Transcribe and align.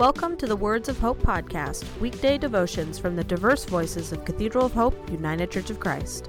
Welcome 0.00 0.38
to 0.38 0.46
the 0.46 0.56
Words 0.56 0.88
of 0.88 0.98
Hope 0.98 1.18
podcast, 1.18 1.84
weekday 2.00 2.38
devotions 2.38 2.98
from 2.98 3.16
the 3.16 3.22
diverse 3.22 3.66
voices 3.66 4.12
of 4.12 4.24
Cathedral 4.24 4.64
of 4.64 4.72
Hope, 4.72 4.96
United 5.10 5.50
Church 5.50 5.68
of 5.68 5.78
Christ. 5.78 6.26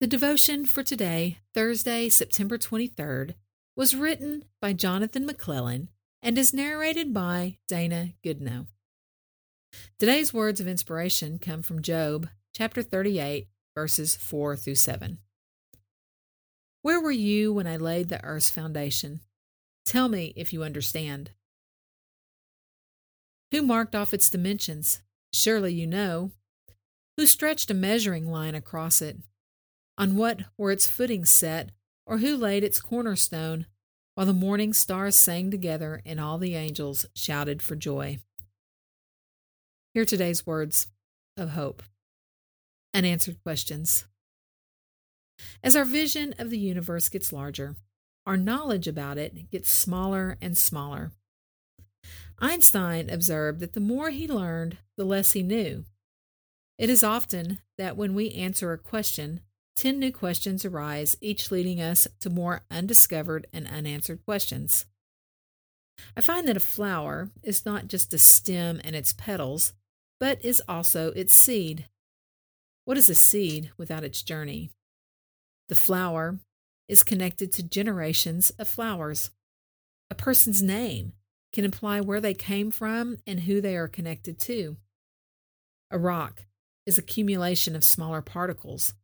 The 0.00 0.08
devotion 0.08 0.66
for 0.66 0.82
today, 0.82 1.38
Thursday, 1.54 2.08
September 2.08 2.58
23rd, 2.58 3.34
was 3.76 3.94
written 3.94 4.44
by 4.60 4.72
Jonathan 4.72 5.24
McClellan 5.24 5.88
and 6.20 6.36
is 6.36 6.52
narrated 6.52 7.14
by 7.14 7.58
Dana 7.68 8.14
Goodnow. 8.24 8.66
Today's 10.00 10.34
words 10.34 10.60
of 10.60 10.66
inspiration 10.66 11.38
come 11.38 11.62
from 11.62 11.80
Job 11.80 12.28
chapter 12.52 12.82
38, 12.82 13.46
verses 13.76 14.16
4 14.16 14.56
through 14.56 14.74
7. 14.74 15.18
Where 16.86 17.00
were 17.00 17.10
you 17.10 17.52
when 17.52 17.66
I 17.66 17.78
laid 17.78 18.10
the 18.10 18.22
earth's 18.24 18.48
foundation? 18.48 19.18
Tell 19.84 20.08
me 20.08 20.32
if 20.36 20.52
you 20.52 20.62
understand. 20.62 21.32
Who 23.50 23.62
marked 23.62 23.96
off 23.96 24.14
its 24.14 24.30
dimensions? 24.30 25.02
Surely 25.32 25.74
you 25.74 25.88
know. 25.88 26.30
Who 27.16 27.26
stretched 27.26 27.72
a 27.72 27.74
measuring 27.74 28.30
line 28.30 28.54
across 28.54 29.02
it? 29.02 29.16
On 29.98 30.14
what 30.14 30.42
were 30.56 30.70
its 30.70 30.86
footings 30.86 31.28
set, 31.28 31.72
or 32.06 32.18
who 32.18 32.36
laid 32.36 32.62
its 32.62 32.80
cornerstone, 32.80 33.66
while 34.14 34.28
the 34.28 34.32
morning 34.32 34.72
stars 34.72 35.16
sang 35.16 35.50
together 35.50 36.02
and 36.06 36.20
all 36.20 36.38
the 36.38 36.54
angels 36.54 37.04
shouted 37.16 37.62
for 37.62 37.74
joy? 37.74 38.20
Hear 39.92 40.04
today's 40.04 40.46
words 40.46 40.86
of 41.36 41.48
hope. 41.48 41.82
Unanswered 42.94 43.42
questions. 43.42 44.06
As 45.62 45.76
our 45.76 45.84
vision 45.84 46.34
of 46.38 46.50
the 46.50 46.58
universe 46.58 47.08
gets 47.08 47.32
larger, 47.32 47.76
our 48.26 48.36
knowledge 48.36 48.88
about 48.88 49.18
it 49.18 49.50
gets 49.50 49.70
smaller 49.70 50.36
and 50.40 50.56
smaller. 50.56 51.12
Einstein 52.38 53.08
observed 53.08 53.60
that 53.60 53.72
the 53.72 53.80
more 53.80 54.10
he 54.10 54.28
learned, 54.28 54.78
the 54.96 55.04
less 55.04 55.32
he 55.32 55.42
knew. 55.42 55.84
It 56.78 56.90
is 56.90 57.02
often 57.02 57.60
that 57.78 57.96
when 57.96 58.14
we 58.14 58.30
answer 58.32 58.72
a 58.72 58.78
question, 58.78 59.40
10 59.76 59.98
new 59.98 60.12
questions 60.12 60.64
arise, 60.64 61.16
each 61.20 61.50
leading 61.50 61.80
us 61.80 62.06
to 62.20 62.30
more 62.30 62.62
undiscovered 62.70 63.46
and 63.52 63.66
unanswered 63.66 64.24
questions. 64.24 64.86
I 66.16 66.20
find 66.20 66.46
that 66.48 66.56
a 66.56 66.60
flower 66.60 67.30
is 67.42 67.64
not 67.64 67.88
just 67.88 68.12
a 68.12 68.18
stem 68.18 68.80
and 68.84 68.94
its 68.94 69.12
petals, 69.12 69.72
but 70.20 70.44
is 70.44 70.62
also 70.68 71.12
its 71.12 71.34
seed. 71.34 71.88
What 72.84 72.98
is 72.98 73.08
a 73.08 73.14
seed 73.14 73.70
without 73.78 74.04
its 74.04 74.22
journey? 74.22 74.70
The 75.68 75.74
flower 75.74 76.38
is 76.88 77.02
connected 77.02 77.52
to 77.52 77.62
generations 77.62 78.50
of 78.50 78.68
flowers. 78.68 79.30
A 80.10 80.14
person's 80.14 80.62
name 80.62 81.12
can 81.52 81.64
imply 81.64 82.00
where 82.00 82.20
they 82.20 82.34
came 82.34 82.70
from 82.70 83.16
and 83.26 83.40
who 83.40 83.60
they 83.60 83.76
are 83.76 83.88
connected 83.88 84.38
to. 84.40 84.76
A 85.90 85.98
rock 85.98 86.46
is 86.84 86.98
accumulation 86.98 87.74
of 87.74 87.84
smaller 87.84 88.22
particles. 88.22 88.94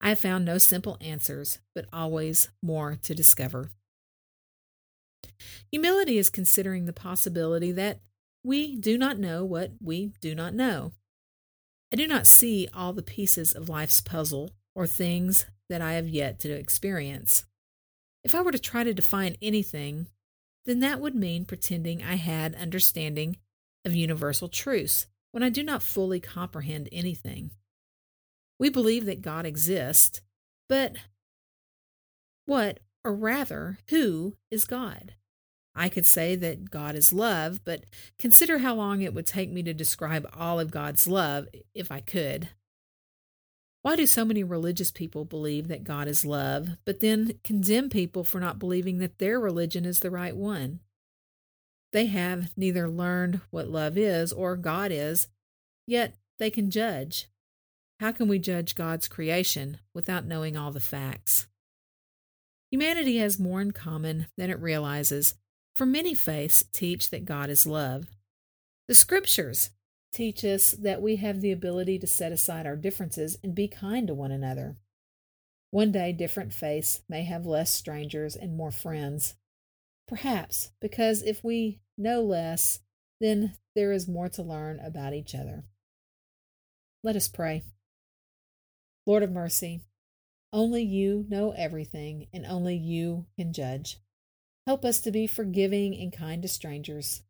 I 0.00 0.10
have 0.10 0.18
found 0.18 0.44
no 0.44 0.58
simple 0.58 0.98
answers, 1.00 1.60
but 1.74 1.86
always 1.92 2.48
more 2.62 2.96
to 3.02 3.14
discover. 3.14 3.70
Humility 5.70 6.18
is 6.18 6.30
considering 6.30 6.86
the 6.86 6.92
possibility 6.92 7.72
that 7.72 8.00
we 8.42 8.76
do 8.76 8.98
not 8.98 9.18
know 9.18 9.44
what 9.44 9.72
we 9.80 10.12
do 10.20 10.34
not 10.34 10.54
know. 10.54 10.92
I 11.92 11.96
do 11.96 12.06
not 12.06 12.26
see 12.26 12.68
all 12.74 12.92
the 12.92 13.02
pieces 13.02 13.52
of 13.52 13.68
life's 13.68 14.00
puzzle 14.00 14.50
or 14.74 14.86
things 14.86 15.46
that 15.68 15.80
I 15.80 15.94
have 15.94 16.08
yet 16.08 16.40
to 16.40 16.50
experience. 16.50 17.46
If 18.22 18.34
I 18.34 18.42
were 18.42 18.52
to 18.52 18.58
try 18.58 18.84
to 18.84 18.94
define 18.94 19.36
anything, 19.42 20.08
then 20.66 20.80
that 20.80 21.00
would 21.00 21.14
mean 21.14 21.44
pretending 21.44 22.02
I 22.02 22.14
had 22.14 22.54
understanding 22.54 23.38
of 23.84 23.94
universal 23.94 24.48
truths 24.48 25.06
when 25.32 25.42
I 25.42 25.50
do 25.50 25.62
not 25.62 25.82
fully 25.82 26.20
comprehend 26.20 26.88
anything. 26.90 27.50
We 28.58 28.70
believe 28.70 29.04
that 29.06 29.20
God 29.22 29.46
exists, 29.46 30.20
but 30.68 30.96
what, 32.46 32.80
or 33.04 33.14
rather, 33.14 33.78
who 33.90 34.36
is 34.50 34.64
God? 34.64 35.14
I 35.74 35.88
could 35.88 36.06
say 36.06 36.36
that 36.36 36.70
God 36.70 36.94
is 36.94 37.12
love, 37.12 37.60
but 37.64 37.84
consider 38.18 38.58
how 38.58 38.74
long 38.74 39.02
it 39.02 39.12
would 39.12 39.26
take 39.26 39.50
me 39.50 39.62
to 39.64 39.74
describe 39.74 40.28
all 40.32 40.60
of 40.60 40.70
God's 40.70 41.08
love 41.08 41.48
if 41.74 41.90
I 41.90 42.00
could. 42.00 42.50
Why 43.84 43.96
do 43.96 44.06
so 44.06 44.24
many 44.24 44.42
religious 44.42 44.90
people 44.90 45.26
believe 45.26 45.68
that 45.68 45.84
God 45.84 46.08
is 46.08 46.24
love, 46.24 46.70
but 46.86 47.00
then 47.00 47.38
condemn 47.44 47.90
people 47.90 48.24
for 48.24 48.40
not 48.40 48.58
believing 48.58 48.96
that 49.00 49.18
their 49.18 49.38
religion 49.38 49.84
is 49.84 50.00
the 50.00 50.10
right 50.10 50.34
one? 50.34 50.80
They 51.92 52.06
have 52.06 52.56
neither 52.56 52.88
learned 52.88 53.42
what 53.50 53.68
love 53.68 53.98
is 53.98 54.32
or 54.32 54.56
God 54.56 54.90
is, 54.90 55.28
yet 55.86 56.16
they 56.38 56.48
can 56.48 56.70
judge. 56.70 57.28
How 58.00 58.10
can 58.10 58.26
we 58.26 58.38
judge 58.38 58.74
God's 58.74 59.06
creation 59.06 59.80
without 59.92 60.24
knowing 60.24 60.56
all 60.56 60.70
the 60.70 60.80
facts? 60.80 61.46
Humanity 62.70 63.18
has 63.18 63.38
more 63.38 63.60
in 63.60 63.72
common 63.72 64.28
than 64.38 64.48
it 64.48 64.62
realizes, 64.62 65.34
for 65.76 65.84
many 65.84 66.14
faiths 66.14 66.64
teach 66.72 67.10
that 67.10 67.26
God 67.26 67.50
is 67.50 67.66
love. 67.66 68.06
The 68.88 68.94
scriptures 68.94 69.68
teach 70.14 70.44
us 70.44 70.72
that 70.72 71.02
we 71.02 71.16
have 71.16 71.40
the 71.40 71.52
ability 71.52 71.98
to 71.98 72.06
set 72.06 72.32
aside 72.32 72.66
our 72.66 72.76
differences 72.76 73.36
and 73.42 73.54
be 73.54 73.68
kind 73.68 74.06
to 74.06 74.14
one 74.14 74.30
another. 74.30 74.76
One 75.70 75.90
day, 75.90 76.12
different 76.12 76.52
faiths 76.52 77.02
may 77.08 77.24
have 77.24 77.44
less 77.44 77.72
strangers 77.72 78.36
and 78.36 78.56
more 78.56 78.70
friends. 78.70 79.34
Perhaps 80.06 80.70
because 80.80 81.22
if 81.22 81.42
we 81.42 81.80
know 81.98 82.22
less, 82.22 82.80
then 83.20 83.56
there 83.74 83.92
is 83.92 84.06
more 84.06 84.28
to 84.28 84.42
learn 84.42 84.78
about 84.80 85.14
each 85.14 85.34
other. 85.34 85.64
Let 87.02 87.16
us 87.16 87.28
pray. 87.28 87.64
Lord 89.06 89.22
of 89.22 89.32
mercy, 89.32 89.80
only 90.52 90.82
you 90.82 91.26
know 91.28 91.50
everything, 91.50 92.28
and 92.32 92.46
only 92.46 92.76
you 92.76 93.26
can 93.36 93.52
judge. 93.52 93.98
Help 94.66 94.84
us 94.84 95.00
to 95.00 95.10
be 95.10 95.26
forgiving 95.26 95.94
and 95.94 96.12
kind 96.12 96.40
to 96.42 96.48
strangers. 96.48 97.22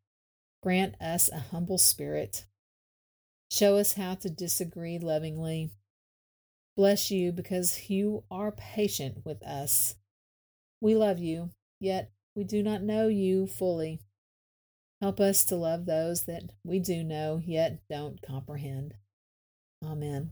Grant 0.61 0.95
us 1.01 1.29
a 1.29 1.39
humble 1.39 1.77
spirit. 1.77 2.45
Show 3.51 3.77
us 3.77 3.93
how 3.93 4.15
to 4.15 4.29
disagree 4.29 4.99
lovingly. 4.99 5.71
Bless 6.75 7.09
you 7.09 7.31
because 7.31 7.89
you 7.89 8.23
are 8.29 8.51
patient 8.51 9.19
with 9.23 9.41
us. 9.43 9.95
We 10.81 10.95
love 10.95 11.19
you, 11.19 11.51
yet 11.79 12.11
we 12.35 12.43
do 12.43 12.61
not 12.61 12.83
know 12.83 13.07
you 13.07 13.47
fully. 13.47 14.01
Help 15.01 15.19
us 15.19 15.45
to 15.45 15.55
love 15.55 15.85
those 15.85 16.25
that 16.25 16.43
we 16.63 16.79
do 16.79 17.03
know, 17.03 17.39
yet 17.43 17.79
don't 17.89 18.21
comprehend. 18.21 18.95
Amen. 19.85 20.31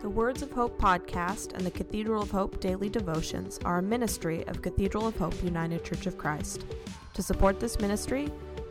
The 0.00 0.10
Words 0.10 0.42
of 0.42 0.52
Hope 0.52 0.78
podcast 0.78 1.54
and 1.54 1.66
the 1.66 1.70
Cathedral 1.70 2.22
of 2.22 2.30
Hope 2.30 2.60
daily 2.60 2.88
devotions 2.88 3.58
are 3.64 3.78
a 3.78 3.82
ministry 3.82 4.46
of 4.46 4.62
Cathedral 4.62 5.08
of 5.08 5.16
Hope 5.16 5.42
United 5.42 5.82
Church 5.84 6.06
of 6.06 6.16
Christ. 6.16 6.64
To 7.14 7.22
support 7.22 7.58
this 7.58 7.80
ministry, 7.80 8.30